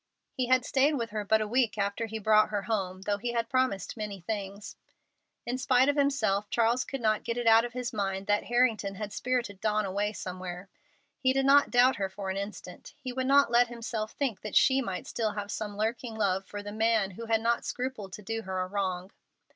He 0.33 0.47
had 0.47 0.65
stayed 0.65 0.95
with 0.95 1.11
her 1.11 1.23
but 1.23 1.41
a 1.41 1.47
week 1.47 1.77
after 1.77 2.07
he 2.07 2.17
brought 2.17 2.49
her 2.49 2.63
home, 2.63 3.01
though 3.03 3.19
he 3.19 3.33
had 3.33 3.51
promised 3.51 3.95
many 3.95 4.19
things. 4.19 4.75
In 5.45 5.59
spite 5.59 5.89
of 5.89 5.95
himself, 5.95 6.49
Charles 6.49 6.83
could 6.83 7.01
not 7.01 7.23
get 7.23 7.37
it 7.37 7.45
out 7.45 7.65
of 7.65 7.73
his 7.73 7.93
mind 7.93 8.25
that 8.25 8.45
Harrington 8.45 8.95
had 8.95 9.13
spirited 9.13 9.61
Dawn 9.61 9.85
away 9.85 10.11
somewhere. 10.13 10.69
He 11.19 11.33
did 11.33 11.45
not 11.45 11.69
doubt 11.69 11.97
her 11.97 12.09
for 12.09 12.31
an 12.31 12.37
instant. 12.37 12.95
He 12.97 13.13
would 13.13 13.27
not 13.27 13.51
let 13.51 13.67
himself 13.67 14.13
think 14.13 14.41
that 14.41 14.55
she 14.55 14.81
might 14.81 15.05
still 15.05 15.33
have 15.33 15.51
some 15.51 15.77
lurking 15.77 16.15
love 16.15 16.45
for 16.47 16.63
the 16.63 16.71
man 16.71 17.11
who 17.11 17.27
had 17.27 17.41
not 17.41 17.63
scrupled 17.63 18.11
to 18.13 18.23
do 18.23 18.41
her 18.41 18.57
a 18.59 18.65
wrong. 18.65 19.11